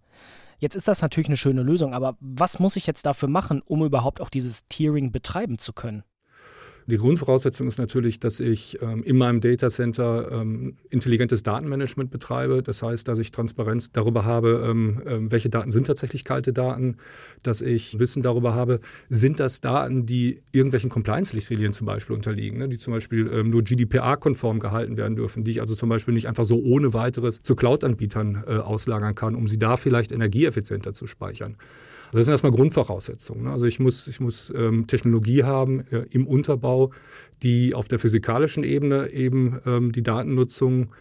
Jetzt 0.59 0.75
ist 0.75 0.87
das 0.87 1.01
natürlich 1.01 1.27
eine 1.27 1.37
schöne 1.37 1.63
Lösung, 1.63 1.95
aber 1.95 2.15
was 2.19 2.59
muss 2.59 2.75
ich 2.75 2.85
jetzt 2.85 3.07
dafür 3.07 3.27
machen, 3.27 3.63
um 3.65 3.83
überhaupt 3.83 4.21
auch 4.21 4.29
dieses 4.29 4.67
Tiering 4.67 5.11
betreiben 5.11 5.57
zu 5.57 5.73
können? 5.73 6.03
Die 6.87 6.97
Grundvoraussetzung 6.97 7.67
ist 7.67 7.77
natürlich, 7.77 8.19
dass 8.19 8.39
ich 8.39 8.81
ähm, 8.81 9.03
in 9.03 9.17
meinem 9.17 9.39
Datacenter 9.39 10.31
ähm, 10.31 10.75
intelligentes 10.89 11.43
Datenmanagement 11.43 12.11
betreibe. 12.11 12.61
Das 12.61 12.83
heißt, 12.83 13.07
dass 13.07 13.19
ich 13.19 13.31
Transparenz 13.31 13.91
darüber 13.91 14.25
habe, 14.25 14.65
ähm, 14.67 15.01
ähm, 15.05 15.31
welche 15.31 15.49
Daten 15.49 15.71
sind 15.71 15.87
tatsächlich 15.87 16.25
kalte 16.25 16.51
Daten, 16.51 16.97
dass 17.41 17.61
ich 17.61 17.99
Wissen 17.99 18.21
darüber 18.21 18.53
habe, 18.53 18.79
sind 19.09 19.39
das 19.39 19.61
Daten, 19.61 20.05
die 20.05 20.41
irgendwelchen 20.51 20.89
Compliance-Richtlinien 20.89 21.71
zum 21.71 21.87
Beispiel 21.87 22.15
unterliegen, 22.15 22.59
ne, 22.59 22.67
die 22.67 22.77
zum 22.77 22.93
Beispiel 22.93 23.29
ähm, 23.31 23.49
nur 23.49 23.63
GDPR-konform 23.63 24.59
gehalten 24.59 24.97
werden 24.97 25.15
dürfen, 25.15 25.43
die 25.43 25.51
ich 25.51 25.61
also 25.61 25.75
zum 25.75 25.89
Beispiel 25.89 26.13
nicht 26.13 26.27
einfach 26.27 26.45
so 26.45 26.61
ohne 26.61 26.93
weiteres 26.93 27.41
zu 27.41 27.55
Cloud-Anbietern 27.55 28.43
äh, 28.45 28.55
auslagern 28.57 29.15
kann, 29.15 29.35
um 29.35 29.47
sie 29.47 29.59
da 29.59 29.77
vielleicht 29.77 30.11
energieeffizienter 30.11 30.93
zu 30.93 31.07
speichern. 31.07 31.55
Also 32.13 32.19
das 32.19 32.25
sind 32.27 32.33
erstmal 32.33 32.51
Grundvoraussetzungen. 32.51 33.45
Ne? 33.45 33.51
Also 33.51 33.65
ich 33.65 33.79
muss, 33.79 34.07
ich 34.07 34.19
muss 34.19 34.53
ähm, 34.55 34.85
Technologie 34.85 35.43
haben 35.43 35.79
äh, 35.87 36.05
im 36.11 36.27
Unterbau, 36.27 36.91
die 37.41 37.73
auf 37.73 37.87
der 37.87 37.97
physikalischen 37.97 38.63
Ebene 38.63 39.09
eben 39.09 39.59
ähm, 39.65 39.91
die 39.91 40.03
Datennutzung 40.03 40.93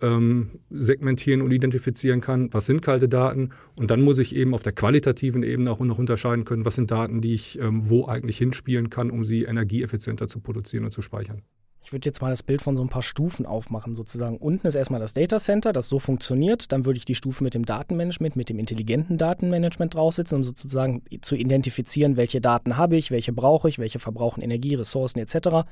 ähm, 0.00 0.60
segmentieren 0.70 1.42
und 1.42 1.50
identifizieren 1.50 2.20
kann, 2.20 2.48
was 2.52 2.66
sind 2.66 2.80
kalte 2.80 3.08
Daten. 3.08 3.50
Und 3.74 3.90
dann 3.90 4.02
muss 4.02 4.20
ich 4.20 4.36
eben 4.36 4.54
auf 4.54 4.62
der 4.62 4.72
qualitativen 4.72 5.42
Ebene 5.42 5.68
auch 5.68 5.80
noch 5.80 5.98
unterscheiden 5.98 6.44
können, 6.44 6.64
was 6.64 6.76
sind 6.76 6.92
Daten, 6.92 7.20
die 7.20 7.34
ich 7.34 7.58
ähm, 7.58 7.90
wo 7.90 8.06
eigentlich 8.06 8.38
hinspielen 8.38 8.88
kann, 8.88 9.10
um 9.10 9.24
sie 9.24 9.42
energieeffizienter 9.42 10.28
zu 10.28 10.38
produzieren 10.38 10.84
und 10.84 10.92
zu 10.92 11.02
speichern. 11.02 11.42
Ich 11.84 11.92
würde 11.92 12.08
jetzt 12.08 12.22
mal 12.22 12.30
das 12.30 12.44
Bild 12.44 12.62
von 12.62 12.76
so 12.76 12.82
ein 12.82 12.88
paar 12.88 13.02
Stufen 13.02 13.44
aufmachen, 13.44 13.96
sozusagen. 13.96 14.36
Unten 14.36 14.68
ist 14.68 14.76
erstmal 14.76 15.00
das 15.00 15.14
Data 15.14 15.38
Center, 15.38 15.72
das 15.72 15.88
so 15.88 15.98
funktioniert. 15.98 16.70
Dann 16.70 16.86
würde 16.86 16.96
ich 16.96 17.04
die 17.04 17.16
Stufe 17.16 17.42
mit 17.42 17.54
dem 17.54 17.64
Datenmanagement, 17.64 18.36
mit 18.36 18.48
dem 18.48 18.60
intelligenten 18.60 19.18
Datenmanagement 19.18 19.94
draufsetzen, 19.94 20.38
um 20.38 20.44
sozusagen 20.44 21.02
zu 21.22 21.34
identifizieren, 21.34 22.16
welche 22.16 22.40
Daten 22.40 22.76
habe 22.76 22.96
ich, 22.96 23.10
welche 23.10 23.32
brauche 23.32 23.68
ich, 23.68 23.80
welche 23.80 23.98
verbrauchen 23.98 24.42
Energie, 24.42 24.76
Ressourcen 24.76 25.18
etc. 25.18 25.68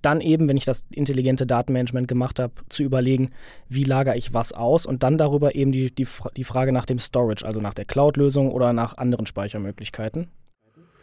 Dann 0.00 0.22
eben, 0.22 0.48
wenn 0.48 0.56
ich 0.56 0.64
das 0.64 0.84
intelligente 0.90 1.46
Datenmanagement 1.46 2.08
gemacht 2.08 2.40
habe, 2.40 2.54
zu 2.70 2.82
überlegen, 2.82 3.30
wie 3.68 3.84
lagere 3.84 4.16
ich 4.16 4.32
was 4.32 4.54
aus 4.54 4.86
und 4.86 5.02
dann 5.02 5.18
darüber 5.18 5.54
eben 5.54 5.70
die, 5.70 5.94
die, 5.94 6.06
die 6.34 6.44
Frage 6.44 6.72
nach 6.72 6.86
dem 6.86 6.98
Storage, 6.98 7.44
also 7.44 7.60
nach 7.60 7.74
der 7.74 7.84
Cloud-Lösung 7.84 8.50
oder 8.50 8.72
nach 8.72 8.96
anderen 8.96 9.26
Speichermöglichkeiten. 9.26 10.28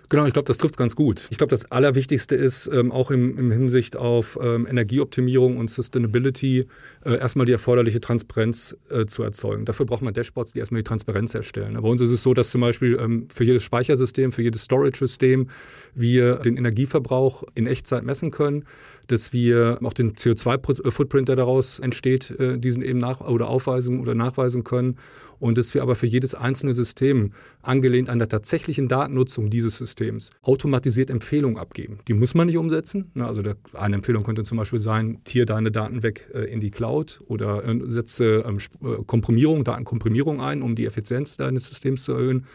Genau, 0.10 0.25
ich 0.25 0.34
glaube, 0.34 0.48
das 0.48 0.58
trifft 0.58 0.74
es 0.74 0.78
ganz 0.78 0.96
gut. 0.96 1.28
Ich 1.30 1.38
glaube, 1.38 1.51
das 1.51 1.72
Allerwichtigste 1.72 2.36
ist 2.36 2.68
ähm, 2.74 2.92
auch 2.92 3.12
im, 3.12 3.38
im, 3.38 3.51
Hinsicht 3.51 3.96
auf 3.96 4.39
ähm, 4.42 4.66
Energieoptimierung 4.66 5.58
und 5.58 5.70
Sustainability 5.70 6.66
äh, 7.06 7.20
erstmal 7.20 7.46
die 7.46 7.51
erforderliche 7.51 8.01
Transparenz 8.01 8.75
äh, 8.89 9.06
zu 9.06 9.22
erzeugen. 9.22 9.66
Dafür 9.66 9.86
braucht 9.86 10.01
man 10.01 10.16
Dashboards, 10.16 10.54
die 10.54 10.60
erstmal 10.60 10.82
die 10.82 10.88
Transparenz 10.88 11.36
herstellen. 11.36 11.75
Bei 11.80 11.88
uns 11.88 12.01
ist 12.01 12.10
es 12.10 12.24
so, 12.24 12.34
dass 12.34 12.50
zum 12.50 12.62
Beispiel 12.62 12.98
ähm, 13.00 13.28
für 13.32 13.44
jedes 13.44 13.62
Speichersystem, 13.62 14.32
für 14.32 14.42
jedes 14.42 14.63
Storage-System 14.63 15.48
wir 15.94 16.38
den 16.38 16.58
Energieverbrauch 16.58 17.44
in 17.54 17.68
Echtzeit 17.68 18.04
messen 18.04 18.32
können, 18.32 18.66
dass 19.12 19.34
wir 19.34 19.80
auch 19.84 19.94
den 19.94 20.13
CO2-Footprint, 20.13 21.30
der 21.30 21.36
daraus 21.36 21.80
entsteht, 21.80 22.32
äh, 22.39 22.58
diesen 22.58 22.82
eben 22.82 23.00
nach 23.00 23.22
oder 23.22 23.48
aufweisen 23.48 24.00
oder 24.00 24.16
nachweisen 24.16 24.63
können 24.63 24.98
und 25.39 25.58
dass 25.58 25.74
wir 25.74 25.82
aber 25.82 25.96
für 25.96 26.06
jedes 26.06 26.36
einzelne 26.36 26.74
System, 26.74 27.34
angelehnt 27.62 28.10
an 28.10 28.20
der 28.20 28.28
tatsächlichen 28.28 28.88
Datennutzung 28.88 29.50
dieses 29.50 29.78
Systems, 29.78 30.32
automatisiert 30.42 31.10
Empfehlungen 31.10 31.58
abgeben. 31.58 32.00
Die 32.08 32.13
muss 32.13 32.36
man 32.36 32.48
nicht 32.48 32.58
umsetzen. 32.58 33.12
Ne, 33.13 33.25
also 33.25 33.42
eine 33.74 33.96
Empfehlung 33.96 34.24
könnte 34.24 34.44
zum 34.44 34.58
Beispiel 34.58 34.80
sein, 34.80 35.22
tier 35.24 35.46
deine 35.46 35.72
Daten 35.72 36.04
weg 36.04 36.30
äh, 36.34 36.42
in 36.51 36.60
die 36.60 36.72
Cloud 36.72 37.22
oder 37.28 37.66
äh, 37.66 37.80
setze 37.86 38.44
ähm, 38.46 38.58
äh, 38.84 39.04
Komprimierung, 39.06 39.63
Datenkomprimierung 39.63 40.42
ein, 40.42 40.62
um 40.62 40.75
die 40.75 40.86
Effizienz 40.86 41.38
deines 41.38 41.68
Systems 41.68 42.04
zu 42.04 42.13
erhöhen. 42.13 42.46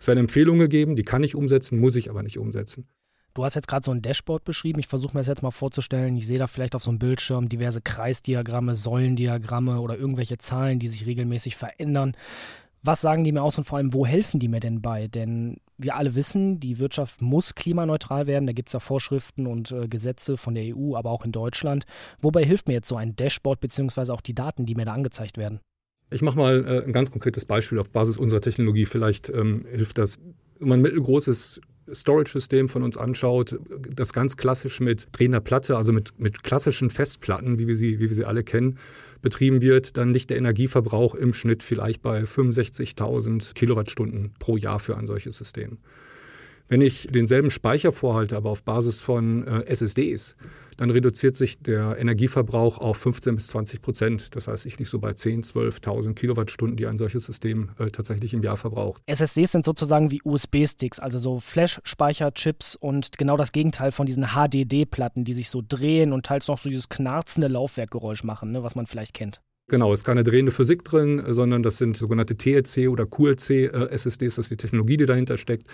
Es 0.00 0.06
werden 0.06 0.20
Empfehlungen 0.20 0.60
gegeben, 0.60 0.96
die 0.96 1.02
kann 1.02 1.24
ich 1.24 1.34
umsetzen, 1.34 1.78
muss 1.80 1.96
ich 1.96 2.08
aber 2.08 2.22
nicht 2.22 2.38
umsetzen. 2.38 2.86
Du 3.38 3.44
hast 3.44 3.54
jetzt 3.54 3.68
gerade 3.68 3.84
so 3.84 3.92
ein 3.92 4.02
Dashboard 4.02 4.42
beschrieben. 4.42 4.80
Ich 4.80 4.88
versuche 4.88 5.14
mir 5.14 5.20
das 5.20 5.28
jetzt 5.28 5.44
mal 5.44 5.52
vorzustellen. 5.52 6.16
Ich 6.16 6.26
sehe 6.26 6.40
da 6.40 6.48
vielleicht 6.48 6.74
auf 6.74 6.82
so 6.82 6.90
einem 6.90 6.98
Bildschirm 6.98 7.48
diverse 7.48 7.80
Kreisdiagramme, 7.80 8.74
Säulendiagramme 8.74 9.80
oder 9.80 9.96
irgendwelche 9.96 10.38
Zahlen, 10.38 10.80
die 10.80 10.88
sich 10.88 11.06
regelmäßig 11.06 11.54
verändern. 11.54 12.16
Was 12.82 13.00
sagen 13.00 13.22
die 13.22 13.30
mir 13.30 13.44
aus 13.44 13.56
und 13.56 13.62
vor 13.62 13.78
allem, 13.78 13.94
wo 13.94 14.04
helfen 14.04 14.40
die 14.40 14.48
mir 14.48 14.58
denn 14.58 14.82
bei? 14.82 15.06
Denn 15.06 15.58
wir 15.76 15.94
alle 15.94 16.16
wissen, 16.16 16.58
die 16.58 16.80
Wirtschaft 16.80 17.22
muss 17.22 17.54
klimaneutral 17.54 18.26
werden. 18.26 18.48
Da 18.48 18.52
gibt 18.52 18.70
es 18.70 18.72
ja 18.72 18.80
Vorschriften 18.80 19.46
und 19.46 19.70
äh, 19.70 19.86
Gesetze 19.86 20.36
von 20.36 20.56
der 20.56 20.76
EU, 20.76 20.96
aber 20.96 21.12
auch 21.12 21.24
in 21.24 21.30
Deutschland. 21.30 21.84
Wobei 22.20 22.44
hilft 22.44 22.66
mir 22.66 22.74
jetzt 22.74 22.88
so 22.88 22.96
ein 22.96 23.14
Dashboard 23.14 23.60
beziehungsweise 23.60 24.12
auch 24.12 24.20
die 24.20 24.34
Daten, 24.34 24.66
die 24.66 24.74
mir 24.74 24.84
da 24.84 24.94
angezeigt 24.94 25.38
werden? 25.38 25.60
Ich 26.10 26.22
mache 26.22 26.38
mal 26.38 26.64
äh, 26.66 26.84
ein 26.84 26.92
ganz 26.92 27.12
konkretes 27.12 27.44
Beispiel 27.44 27.78
auf 27.78 27.90
Basis 27.90 28.16
unserer 28.16 28.40
Technologie. 28.40 28.84
Vielleicht 28.84 29.28
ähm, 29.28 29.64
hilft 29.70 29.98
das. 29.98 30.18
Wenn 30.58 30.70
man 30.70 30.80
ein 30.80 30.82
mittelgroßes 30.82 31.60
Storage-System 31.92 32.68
von 32.68 32.82
uns 32.82 32.96
anschaut, 32.96 33.58
das 33.90 34.12
ganz 34.12 34.36
klassisch 34.36 34.80
mit 34.80 35.08
drehender 35.12 35.40
Platte, 35.40 35.76
also 35.76 35.92
mit, 35.92 36.18
mit 36.18 36.42
klassischen 36.42 36.90
Festplatten, 36.90 37.58
wie 37.58 37.66
wir, 37.66 37.76
sie, 37.76 37.98
wie 37.98 38.08
wir 38.08 38.14
sie 38.14 38.24
alle 38.24 38.44
kennen, 38.44 38.78
betrieben 39.22 39.62
wird, 39.62 39.96
dann 39.96 40.10
liegt 40.10 40.30
der 40.30 40.36
Energieverbrauch 40.36 41.14
im 41.14 41.32
Schnitt 41.32 41.62
vielleicht 41.62 42.02
bei 42.02 42.22
65.000 42.22 43.54
Kilowattstunden 43.54 44.32
pro 44.38 44.56
Jahr 44.56 44.78
für 44.78 44.96
ein 44.96 45.06
solches 45.06 45.36
System. 45.36 45.78
Wenn 46.68 46.82
ich 46.82 47.06
denselben 47.06 47.50
Speicher 47.50 47.92
vorhalte, 47.92 48.36
aber 48.36 48.50
auf 48.50 48.62
Basis 48.62 49.00
von 49.00 49.46
äh, 49.46 49.64
SSDs, 49.64 50.36
dann 50.76 50.90
reduziert 50.90 51.34
sich 51.34 51.62
der 51.62 51.98
Energieverbrauch 51.98 52.78
auf 52.78 52.98
15 52.98 53.36
bis 53.36 53.48
20 53.48 53.80
Prozent. 53.80 54.36
Das 54.36 54.48
heißt, 54.48 54.66
ich 54.66 54.78
liege 54.78 54.88
so 54.88 54.98
bei 54.98 55.14
10, 55.14 55.42
12.000 55.44 56.14
Kilowattstunden, 56.14 56.76
die 56.76 56.86
ein 56.86 56.98
solches 56.98 57.24
System 57.24 57.70
äh, 57.78 57.86
tatsächlich 57.86 58.34
im 58.34 58.42
Jahr 58.42 58.58
verbraucht. 58.58 59.02
SSDs 59.06 59.52
sind 59.52 59.64
sozusagen 59.64 60.10
wie 60.10 60.20
USB-Sticks, 60.22 61.00
also 61.00 61.18
so 61.18 61.40
Flash-Speicherchips 61.40 62.76
und 62.76 63.16
genau 63.16 63.38
das 63.38 63.52
Gegenteil 63.52 63.90
von 63.90 64.04
diesen 64.06 64.26
HDD-Platten, 64.34 65.24
die 65.24 65.32
sich 65.32 65.48
so 65.48 65.62
drehen 65.66 66.12
und 66.12 66.26
teils 66.26 66.48
noch 66.48 66.58
so 66.58 66.68
dieses 66.68 66.90
knarzende 66.90 67.48
Laufwerkgeräusch 67.48 68.24
machen, 68.24 68.52
ne, 68.52 68.62
was 68.62 68.74
man 68.74 68.86
vielleicht 68.86 69.14
kennt. 69.14 69.40
Genau, 69.70 69.92
es 69.92 70.00
ist 70.00 70.04
keine 70.04 70.24
drehende 70.24 70.50
Physik 70.50 70.82
drin, 70.82 71.22
sondern 71.28 71.62
das 71.62 71.76
sind 71.76 71.94
sogenannte 71.94 72.38
TLC 72.38 72.88
oder 72.88 73.04
QLC-SSDs, 73.04 74.36
das 74.36 74.46
ist 74.46 74.50
die 74.50 74.56
Technologie, 74.56 74.96
die 74.96 75.04
dahinter 75.04 75.36
steckt. 75.36 75.68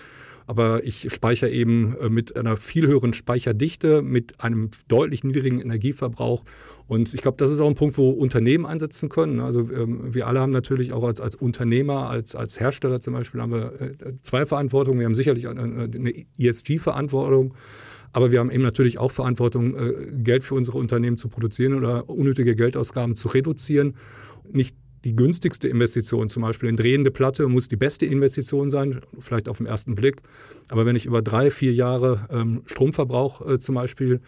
Aber 0.47 0.83
ich 0.83 1.07
speichere 1.13 1.49
eben 1.49 1.95
äh, 2.01 2.09
mit 2.09 2.35
einer 2.35 2.57
viel 2.57 2.87
höheren 2.87 3.13
Speicherdichte, 3.13 4.01
mit 4.01 4.41
einem 4.41 4.69
deutlich 4.89 5.23
niedrigen 5.23 5.61
Energieverbrauch. 5.61 6.43
Und 6.87 7.13
ich 7.13 7.21
glaube, 7.21 7.37
das 7.37 7.51
ist 7.51 7.61
auch 7.61 7.69
ein 7.69 7.75
Punkt, 7.75 7.97
wo 7.97 8.09
Unternehmen 8.09 8.65
einsetzen 8.65 9.07
können. 9.07 9.39
Also 9.39 9.61
ähm, 9.71 10.13
wir 10.13 10.27
alle 10.27 10.41
haben 10.41 10.51
natürlich 10.51 10.91
auch 10.91 11.05
als, 11.05 11.21
als 11.21 11.37
Unternehmer, 11.37 12.09
als, 12.09 12.35
als 12.35 12.59
Hersteller 12.59 12.99
zum 12.99 13.13
Beispiel, 13.13 13.41
haben 13.41 13.53
wir 13.53 13.81
äh, 13.81 13.93
zwei 14.21 14.45
Verantwortungen. 14.45 14.99
Wir 14.99 15.05
haben 15.05 15.15
sicherlich 15.15 15.47
eine, 15.47 15.61
eine 15.61 16.25
ESG-Verantwortung. 16.37 17.53
Aber 18.15 18.31
wir 18.31 18.39
haben 18.39 18.49
eben 18.49 18.63
natürlich 18.63 18.97
auch 18.97 19.11
Verantwortung, 19.11 19.75
äh, 19.75 20.09
Geld 20.13 20.45
für 20.45 20.55
unsere 20.55 20.77
Unternehmen 20.77 21.17
zu 21.17 21.27
produzieren 21.27 21.73
oder 21.73 22.09
unnötige 22.09 22.55
Geldausgaben 22.55 23.17
zu 23.17 23.27
reduzieren. 23.27 23.97
Nicht 24.49 24.77
die 25.03 25.17
günstigste 25.17 25.67
Investition, 25.67 26.29
zum 26.29 26.43
Beispiel 26.43 26.69
in 26.69 26.77
drehende 26.77 27.11
Platte, 27.11 27.45
muss 27.49 27.67
die 27.67 27.75
beste 27.75 28.05
Investition 28.05 28.69
sein, 28.69 29.01
vielleicht 29.19 29.49
auf 29.49 29.57
den 29.57 29.65
ersten 29.65 29.95
Blick. 29.95 30.21
Aber 30.69 30.85
wenn 30.85 30.95
ich 30.95 31.05
über 31.05 31.21
drei, 31.21 31.51
vier 31.51 31.73
Jahre 31.73 32.25
ähm, 32.31 32.61
Stromverbrauch 32.67 33.45
äh, 33.45 33.59
zum 33.59 33.75
Beispiel 33.75 34.21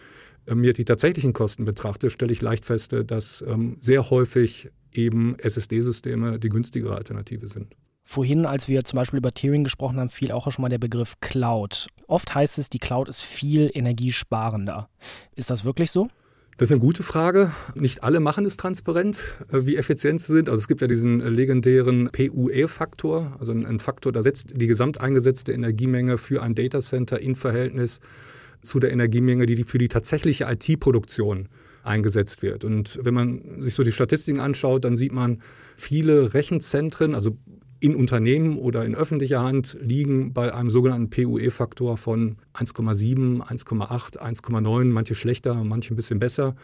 äh, 0.44 0.54
mir 0.54 0.74
die 0.74 0.84
tatsächlichen 0.84 1.32
Kosten 1.32 1.64
betrachte, 1.64 2.10
stelle 2.10 2.32
ich 2.32 2.42
leicht 2.42 2.66
fest, 2.66 2.94
dass 3.06 3.42
ähm, 3.48 3.76
sehr 3.80 4.10
häufig 4.10 4.68
eben 4.92 5.34
SSD-Systeme 5.38 6.38
die 6.38 6.50
günstigere 6.50 6.94
Alternative 6.94 7.48
sind. 7.48 7.74
Vorhin, 8.10 8.46
als 8.46 8.68
wir 8.68 8.84
zum 8.84 8.96
Beispiel 8.96 9.18
über 9.18 9.34
Tiering 9.34 9.64
gesprochen 9.64 10.00
haben, 10.00 10.08
fiel 10.08 10.32
auch 10.32 10.50
schon 10.50 10.62
mal 10.62 10.70
der 10.70 10.78
Begriff 10.78 11.20
Cloud. 11.20 11.88
Oft 12.06 12.34
heißt 12.34 12.56
es, 12.56 12.70
die 12.70 12.78
Cloud 12.78 13.06
ist 13.06 13.20
viel 13.20 13.70
energiesparender. 13.74 14.88
Ist 15.36 15.50
das 15.50 15.66
wirklich 15.66 15.90
so? 15.90 16.08
Das 16.56 16.70
ist 16.70 16.72
eine 16.72 16.80
gute 16.80 17.02
Frage. 17.02 17.52
Nicht 17.74 18.04
alle 18.04 18.20
machen 18.20 18.46
es 18.46 18.56
transparent, 18.56 19.24
äh, 19.52 19.66
wie 19.66 19.76
effizient 19.76 20.22
sie 20.22 20.32
sind. 20.32 20.48
Also 20.48 20.58
es 20.58 20.68
gibt 20.68 20.80
ja 20.80 20.86
diesen 20.86 21.20
äh, 21.20 21.28
legendären 21.28 22.08
PUE-Faktor, 22.10 23.36
also 23.40 23.52
ein 23.52 23.78
Faktor, 23.78 24.10
da 24.10 24.22
setzt 24.22 24.58
die 24.58 24.68
gesamt 24.68 25.02
eingesetzte 25.02 25.52
Energiemenge 25.52 26.16
für 26.16 26.42
ein 26.42 26.54
Datacenter 26.54 27.20
in 27.20 27.34
Verhältnis 27.34 28.00
zu 28.62 28.80
der 28.80 28.90
Energiemenge, 28.90 29.44
die 29.44 29.64
für 29.64 29.76
die 29.76 29.88
tatsächliche 29.88 30.44
IT-Produktion 30.44 31.50
eingesetzt 31.82 32.40
wird. 32.40 32.64
Und 32.64 33.00
wenn 33.02 33.12
man 33.12 33.62
sich 33.62 33.74
so 33.74 33.82
die 33.82 33.92
Statistiken 33.92 34.40
anschaut, 34.40 34.86
dann 34.86 34.96
sieht 34.96 35.12
man 35.12 35.42
viele 35.76 36.32
Rechenzentren, 36.32 37.14
also 37.14 37.36
in 37.80 37.94
Unternehmen 37.94 38.58
oder 38.58 38.84
in 38.84 38.94
öffentlicher 38.94 39.42
Hand 39.42 39.76
liegen 39.80 40.32
bei 40.32 40.52
einem 40.52 40.68
sogenannten 40.68 41.10
PUE-Faktor 41.10 41.96
von 41.96 42.36
1,7, 42.54 43.40
1,8, 43.40 44.18
1,9, 44.18 44.84
manche 44.86 45.14
schlechter, 45.14 45.62
manche 45.62 45.94
ein 45.94 45.96
bisschen 45.96 46.18
besser. 46.18 46.56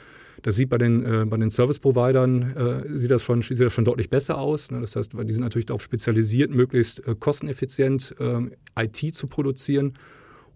Das 0.42 0.56
sieht 0.56 0.68
bei 0.68 0.78
den, 0.78 1.04
äh, 1.04 1.24
bei 1.24 1.36
den 1.36 1.50
Service-Providern 1.50 2.56
äh, 2.56 2.98
sieht, 2.98 3.10
das 3.10 3.22
schon, 3.22 3.42
sieht 3.42 3.60
das 3.60 3.72
schon 3.72 3.84
deutlich 3.84 4.10
besser 4.10 4.38
aus. 4.38 4.70
Ne? 4.70 4.80
Das 4.80 4.96
heißt, 4.96 5.12
die 5.12 5.32
sind 5.32 5.44
natürlich 5.44 5.66
darauf 5.66 5.82
spezialisiert, 5.82 6.50
möglichst 6.50 7.06
äh, 7.06 7.14
kosteneffizient 7.14 8.14
äh, 8.18 8.82
IT 8.84 9.14
zu 9.14 9.28
produzieren. 9.28 9.92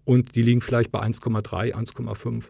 Und 0.03 0.35
die 0.35 0.41
liegen 0.41 0.61
vielleicht 0.61 0.91
bei 0.91 1.01
1,3, 1.01 1.73
1,5. 1.73 2.49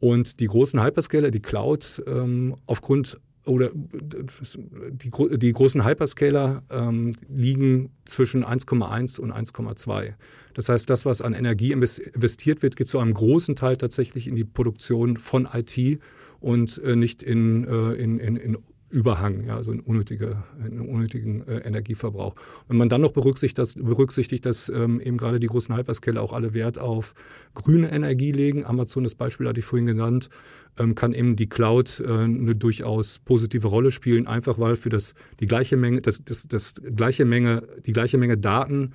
Und 0.00 0.40
die 0.40 0.46
großen 0.46 0.82
Hyperscaler, 0.82 1.30
die 1.30 1.40
Cloud, 1.40 2.02
ähm, 2.06 2.54
aufgrund 2.66 3.18
oder 3.46 3.70
die, 3.74 5.10
die 5.38 5.52
großen 5.52 5.84
Hyperscaler 5.84 6.62
ähm, 6.70 7.12
liegen 7.28 7.90
zwischen 8.04 8.44
1,1 8.44 9.20
und 9.20 9.32
1,2. 9.32 10.14
Das 10.54 10.68
heißt, 10.68 10.90
das, 10.90 11.06
was 11.06 11.22
an 11.22 11.34
Energie 11.34 11.72
investiert 11.72 12.62
wird, 12.62 12.76
geht 12.76 12.88
zu 12.88 12.98
einem 12.98 13.14
großen 13.14 13.56
Teil 13.56 13.76
tatsächlich 13.76 14.26
in 14.26 14.34
die 14.34 14.44
Produktion 14.44 15.16
von 15.16 15.48
IT 15.52 16.00
und 16.40 16.78
äh, 16.82 16.96
nicht 16.96 17.22
in, 17.22 17.64
äh, 17.64 17.92
in, 17.94 18.18
in, 18.18 18.36
in 18.36 18.58
Überhang, 18.96 19.44
ja, 19.44 19.56
also 19.56 19.72
einen, 19.72 19.80
unnötige, 19.80 20.42
einen 20.58 20.80
unnötigen 20.80 21.46
äh, 21.46 21.58
Energieverbrauch. 21.58 22.34
Wenn 22.66 22.78
man 22.78 22.88
dann 22.88 23.02
noch 23.02 23.12
berücksichtigt, 23.12 23.58
dass, 23.58 23.74
berücksichtigt, 23.74 24.46
dass 24.46 24.70
ähm, 24.70 25.02
eben 25.02 25.18
gerade 25.18 25.38
die 25.38 25.48
großen 25.48 25.76
Hyperscaler 25.76 26.22
auch 26.22 26.32
alle 26.32 26.54
Wert 26.54 26.78
auf 26.78 27.12
grüne 27.52 27.92
Energie 27.92 28.32
legen, 28.32 28.64
Amazon 28.64 29.04
das 29.04 29.14
Beispiel 29.14 29.48
hatte 29.48 29.60
ich 29.60 29.66
vorhin 29.66 29.84
genannt, 29.84 30.30
ähm, 30.78 30.94
kann 30.94 31.12
eben 31.12 31.36
die 31.36 31.46
Cloud 31.46 32.00
äh, 32.00 32.08
eine 32.10 32.56
durchaus 32.56 33.18
positive 33.18 33.68
Rolle 33.68 33.90
spielen, 33.90 34.26
einfach 34.26 34.58
weil 34.58 34.76
für 34.76 34.88
das 34.88 35.12
die 35.40 35.46
gleiche 35.46 35.76
Menge, 35.76 36.00
das, 36.00 36.24
das, 36.24 36.48
das 36.48 36.76
gleiche 36.96 37.26
Menge, 37.26 37.68
die 37.84 37.92
gleiche 37.92 38.16
Menge 38.16 38.38
Daten 38.38 38.94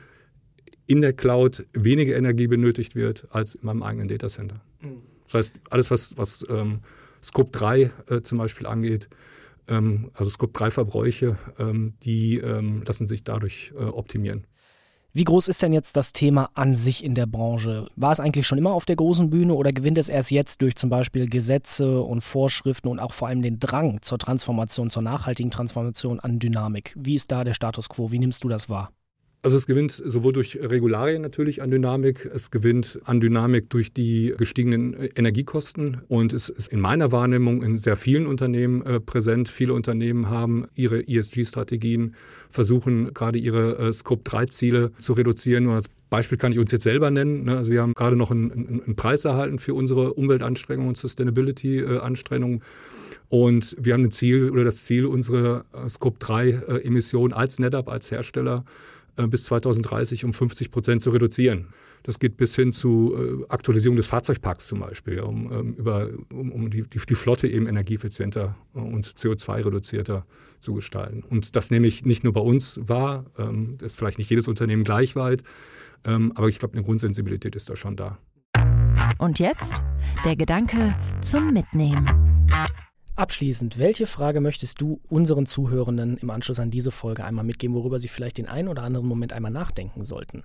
in 0.87 1.01
der 1.01 1.13
Cloud 1.13 1.67
weniger 1.73 2.15
Energie 2.15 2.47
benötigt 2.47 2.95
wird 2.95 3.27
als 3.29 3.53
in 3.53 3.67
meinem 3.67 3.83
eigenen 3.83 4.07
Datacenter. 4.07 4.63
Mhm. 4.81 5.03
Das 5.25 5.35
heißt, 5.35 5.61
alles, 5.69 5.91
was, 5.91 6.17
was 6.17 6.43
ähm, 6.49 6.79
Scope 7.21 7.51
3 7.51 7.91
äh, 8.09 8.21
zum 8.21 8.39
Beispiel 8.39 8.65
angeht, 8.65 9.07
ähm, 9.71 10.11
also 10.13 10.29
Scope-3-Verbräuche, 10.29 11.37
ähm, 11.57 11.93
die 12.03 12.37
ähm, 12.37 12.83
lassen 12.85 13.07
sich 13.07 13.23
dadurch 13.23 13.73
äh, 13.75 13.83
optimieren. 13.83 14.45
Wie 15.13 15.25
groß 15.25 15.49
ist 15.49 15.61
denn 15.61 15.73
jetzt 15.73 15.97
das 15.97 16.13
Thema 16.13 16.51
an 16.53 16.77
sich 16.77 17.03
in 17.03 17.15
der 17.15 17.25
Branche? 17.25 17.87
War 17.97 18.13
es 18.13 18.21
eigentlich 18.21 18.47
schon 18.47 18.57
immer 18.57 18.73
auf 18.73 18.85
der 18.85 18.95
großen 18.95 19.29
Bühne 19.29 19.55
oder 19.55 19.73
gewinnt 19.73 19.97
es 19.97 20.07
erst 20.07 20.31
jetzt 20.31 20.61
durch 20.61 20.77
zum 20.77 20.89
Beispiel 20.89 21.27
Gesetze 21.27 21.99
und 21.99 22.21
Vorschriften 22.21 22.87
und 22.87 22.99
auch 22.99 23.11
vor 23.11 23.27
allem 23.27 23.41
den 23.41 23.59
Drang 23.59 24.01
zur 24.01 24.19
Transformation, 24.19 24.89
zur 24.89 25.01
nachhaltigen 25.01 25.51
Transformation 25.51 26.21
an 26.21 26.39
Dynamik? 26.39 26.95
Wie 26.97 27.15
ist 27.15 27.29
da 27.29 27.43
der 27.43 27.53
Status 27.53 27.89
quo? 27.89 28.11
Wie 28.11 28.19
nimmst 28.19 28.45
du 28.45 28.47
das 28.47 28.69
wahr? 28.69 28.93
Also 29.43 29.57
es 29.57 29.65
gewinnt 29.65 29.91
sowohl 29.91 30.33
durch 30.33 30.59
Regularien 30.61 31.23
natürlich 31.23 31.63
an 31.63 31.71
Dynamik, 31.71 32.29
es 32.31 32.51
gewinnt 32.51 32.99
an 33.05 33.19
Dynamik 33.19 33.71
durch 33.71 33.91
die 33.91 34.33
gestiegenen 34.37 34.93
Energiekosten 35.15 35.97
und 36.07 36.31
es 36.31 36.49
ist 36.49 36.67
in 36.67 36.79
meiner 36.79 37.11
Wahrnehmung 37.11 37.63
in 37.63 37.75
sehr 37.75 37.95
vielen 37.95 38.27
Unternehmen 38.27 38.85
äh, 38.85 38.99
präsent. 38.99 39.49
Viele 39.49 39.73
Unternehmen 39.73 40.29
haben 40.29 40.67
ihre 40.75 41.07
ESG-Strategien, 41.07 42.13
versuchen 42.51 43.15
gerade 43.15 43.39
ihre 43.39 43.79
äh, 43.79 43.93
Scope-3-Ziele 43.93 44.91
zu 44.99 45.13
reduzieren. 45.13 45.65
Und 45.65 45.73
als 45.73 45.89
Beispiel 46.11 46.37
kann 46.37 46.51
ich 46.51 46.59
uns 46.59 46.71
jetzt 46.71 46.83
selber 46.83 47.09
nennen. 47.09 47.45
Ne? 47.45 47.57
Also 47.57 47.71
wir 47.71 47.81
haben 47.81 47.95
gerade 47.95 48.15
noch 48.15 48.29
einen, 48.29 48.51
einen, 48.85 48.95
Preis 48.95 49.25
erhalten 49.25 49.57
für 49.57 49.73
unsere 49.73 50.13
Umweltanstrengungen 50.13 50.89
und 50.89 50.97
Sustainability-Anstrengungen. 50.97 52.61
Und 53.29 53.75
wir 53.79 53.95
haben 53.95 54.03
ein 54.03 54.11
Ziel 54.11 54.51
oder 54.51 54.65
das 54.65 54.83
Ziel, 54.85 55.07
unsere 55.07 55.65
äh, 55.73 55.89
Scope-3-Emissionen 55.89 57.33
als 57.33 57.57
NetApp, 57.57 57.89
als 57.89 58.11
Hersteller 58.11 58.65
äh, 58.65 59.00
bis 59.27 59.45
2030 59.45 60.25
um 60.25 60.33
50 60.33 60.71
Prozent 60.71 61.01
zu 61.01 61.09
reduzieren. 61.11 61.67
Das 62.03 62.19
geht 62.19 62.37
bis 62.37 62.55
hin 62.55 62.71
zu 62.71 63.15
äh, 63.15 63.45
Aktualisierung 63.49 63.95
des 63.95 64.07
Fahrzeugparks 64.07 64.67
zum 64.67 64.79
Beispiel, 64.79 65.19
um, 65.19 65.51
ähm, 65.51 65.73
über, 65.75 66.09
um, 66.31 66.51
um 66.51 66.69
die, 66.69 66.83
die, 66.83 67.15
Flotte 67.15 67.47
eben 67.47 67.67
energieeffizienter 67.67 68.55
und 68.73 69.05
CO2-reduzierter 69.05 70.25
zu 70.59 70.73
gestalten. 70.73 71.23
Und 71.29 71.55
das 71.55 71.69
nehme 71.69 71.87
ich 71.87 72.05
nicht 72.05 72.23
nur 72.23 72.33
bei 72.33 72.41
uns 72.41 72.79
wahr, 72.83 73.25
ähm, 73.37 73.75
das 73.77 73.93
ist 73.93 73.99
vielleicht 73.99 74.17
nicht 74.17 74.29
jedes 74.29 74.47
Unternehmen 74.47 74.83
gleich 74.83 75.15
weit, 75.15 75.43
ähm, 76.03 76.31
aber 76.35 76.47
ich 76.47 76.59
glaube, 76.59 76.73
eine 76.73 76.83
Grundsensibilität 76.83 77.55
ist 77.55 77.69
da 77.69 77.75
schon 77.75 77.95
da. 77.95 78.17
Und 79.19 79.39
jetzt 79.39 79.83
der 80.25 80.35
Gedanke 80.35 80.95
zum 81.21 81.53
Mitnehmen. 81.53 82.07
Abschließend, 83.21 83.77
welche 83.77 84.07
Frage 84.07 84.41
möchtest 84.41 84.81
du 84.81 84.99
unseren 85.07 85.45
Zuhörenden 85.45 86.17
im 86.17 86.31
Anschluss 86.31 86.59
an 86.59 86.71
diese 86.71 86.89
Folge 86.89 87.23
einmal 87.23 87.45
mitgeben, 87.45 87.75
worüber 87.75 87.99
sie 87.99 88.07
vielleicht 88.07 88.39
den 88.39 88.47
einen 88.47 88.67
oder 88.67 88.81
anderen 88.81 89.05
Moment 89.05 89.31
einmal 89.31 89.51
nachdenken 89.51 90.05
sollten? 90.05 90.41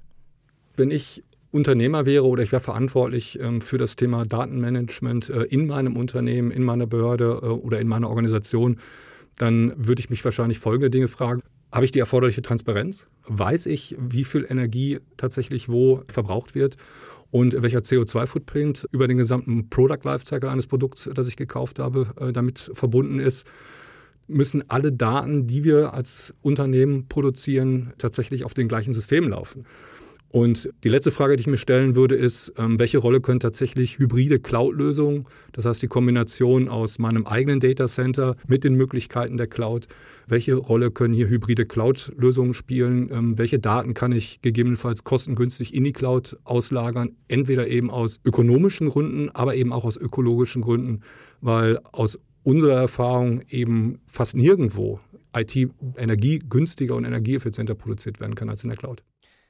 Wenn 0.77 0.91
ich 0.91 1.25
Unternehmer 1.53 2.05
wäre 2.05 2.27
oder 2.27 2.43
ich 2.43 2.53
wäre 2.53 2.61
verantwortlich 2.61 3.41
ähm, 3.41 3.63
für 3.63 3.79
das 3.79 3.97
Thema 3.97 4.27
Datenmanagement 4.27 5.31
äh, 5.31 5.45
in 5.45 5.67
meinem 5.67 5.97
Unternehmen, 5.97 6.51
in 6.51 6.65
meiner 6.65 6.87
Behörde 6.87 7.41
äh, 7.43 7.47
oder 7.47 7.81
in 7.81 7.89
meiner 7.89 8.11
Organisation, 8.11 8.79
dann 9.39 9.73
würde 9.79 10.01
ich 10.01 10.11
mich 10.11 10.23
wahrscheinlich 10.23 10.59
folgende 10.59 10.91
Dinge 10.91 11.09
fragen. 11.09 11.41
Habe 11.77 11.85
ich 11.85 11.93
die 11.93 11.99
erforderliche 11.99 12.41
Transparenz? 12.41 13.07
Weiß 13.27 13.67
ich, 13.67 13.95
wie 13.99 14.25
viel 14.25 14.47
Energie 14.49 14.99
tatsächlich 15.19 15.69
wo 15.69 16.03
verbraucht 16.09 16.55
wird? 16.55 16.79
und 17.33 17.61
welcher 17.61 17.81
CO2-Footprint 17.81 18.87
über 18.93 19.09
den 19.09 19.19
gesamten 19.19 19.69
Product 19.69 19.99
Lifecycle 20.05 20.49
eines 20.49 20.69
Produkts, 20.69 21.11
das 21.13 21.27
ich 21.27 21.37
gekauft 21.37 21.81
habe, 21.81 22.07
äh, 22.19 22.33
damit 22.33 22.71
verbunden 22.73 23.19
ist, 23.19 23.47
müssen 24.27 24.63
alle 24.71 24.93
Daten, 24.93 25.47
die 25.47 25.65
wir 25.65 25.93
als 25.93 26.33
Unternehmen 26.41 27.09
produzieren, 27.09 27.93
tatsächlich 27.99 28.45
auf 28.45 28.55
den 28.55 28.69
gleichen 28.69 28.95
Systemen 28.95 29.31
laufen. 29.31 29.67
Und 30.37 30.69
die 30.85 30.91
letzte 30.91 31.11
Frage, 31.11 31.35
die 31.37 31.41
ich 31.41 31.47
mir 31.47 31.57
stellen 31.57 31.97
würde, 31.97 32.15
ist, 32.15 32.53
ähm, 32.59 32.79
welche 32.79 32.99
Rolle 32.99 33.23
können 33.23 33.41
tatsächlich 33.41 33.99
hybride 33.99 34.39
Cloud-Lösungen, 34.39 35.25
das 35.53 35.65
heißt 35.65 35.81
die 35.81 35.87
Kombination 35.87 36.69
aus 36.69 36.99
meinem 36.99 37.27
eigenen 37.27 37.59
Datacenter 37.59 38.37
mit 38.47 38.63
den 38.63 38.75
Möglichkeiten 38.75 39.39
der 39.39 39.47
Cloud, 39.47 39.87
welche 40.29 40.57
Rolle 40.57 40.91
können 40.91 41.15
hier 41.15 41.31
hybride 41.31 41.65
Cloud-Lösungen 41.65 42.53
spielen, 42.53 43.09
ähm, 43.11 43.39
welche 43.39 43.59
Daten 43.59 43.95
kann 43.95 44.13
ich 44.13 44.43
gegebenenfalls 44.43 45.05
kostengünstig 45.05 45.73
in 45.73 45.85
die 45.85 45.95
Cloud 45.95 46.37
auslagern, 46.45 47.13
entweder 47.29 47.67
eben 47.69 47.89
aus 47.89 48.21
ökonomischen 48.23 48.91
Gründen, 48.91 49.31
aber 49.31 49.55
eben 49.55 49.73
auch 49.73 49.87
aus 49.87 49.97
ökologischen 49.97 50.61
Gründen, 50.61 51.01
weil 51.41 51.79
aus 51.93 52.19
unserer 52.43 52.77
Erfahrung 52.77 53.41
eben 53.49 54.01
fast 54.05 54.37
nirgendwo 54.37 55.01
IT 55.35 55.57
energiegünstiger 55.97 56.95
und 56.95 57.07
energieeffizienter 57.07 57.75
produziert 57.75 58.21
werden 58.21 58.35
kann 58.35 58.51
als 58.51 58.65
in 58.65 58.69
der 58.69 58.77
Cloud. 58.77 59.03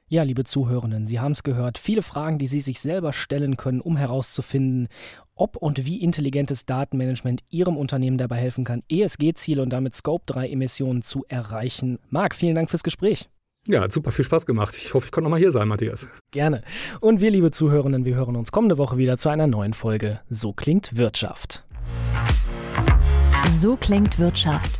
Ja, 0.09 0.23
liebe 0.23 0.45
Zuhörenden, 0.45 1.05
Sie 1.05 1.19
haben 1.19 1.33
es 1.33 1.43
gehört. 1.43 1.77
Viele 1.77 2.01
Fragen, 2.01 2.37
die 2.37 2.47
Sie 2.47 2.61
sich 2.61 2.79
selber 2.79 3.11
stellen 3.11 3.57
können, 3.57 3.81
um 3.81 3.97
herauszufinden, 3.97 4.87
ob 5.35 5.57
und 5.57 5.85
wie 5.85 6.01
intelligentes 6.01 6.65
Datenmanagement 6.65 7.43
Ihrem 7.49 7.75
Unternehmen 7.75 8.17
dabei 8.17 8.37
helfen 8.37 8.63
kann, 8.63 8.83
ESG-Ziele 8.87 9.61
und 9.61 9.73
damit 9.73 9.95
Scope-3-Emissionen 9.95 11.01
zu 11.01 11.25
erreichen. 11.27 11.99
Marc, 12.09 12.35
vielen 12.35 12.55
Dank 12.55 12.69
fürs 12.69 12.83
Gespräch. 12.83 13.27
Ja, 13.67 13.81
hat 13.81 13.91
super 13.91 14.11
viel 14.11 14.23
Spaß 14.23 14.45
gemacht. 14.45 14.73
Ich 14.77 14.93
hoffe, 14.93 15.07
ich 15.07 15.11
konnte 15.11 15.25
nochmal 15.25 15.41
hier 15.41 15.51
sein, 15.51 15.67
Matthias. 15.67 16.07
Gerne. 16.31 16.61
Und 17.01 17.19
wir, 17.19 17.29
liebe 17.29 17.51
Zuhörenden, 17.51 18.05
wir 18.05 18.15
hören 18.15 18.37
uns 18.37 18.53
kommende 18.53 18.77
Woche 18.77 18.97
wieder 18.97 19.17
zu 19.17 19.27
einer 19.27 19.47
neuen 19.47 19.73
Folge 19.73 20.21
So 20.29 20.53
klingt 20.53 20.95
Wirtschaft. 20.95 21.65
So 23.49 23.75
klingt 23.75 24.19
Wirtschaft 24.19 24.79